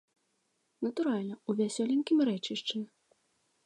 [0.85, 2.77] Натуральна, у вясёленькім рэчышчы.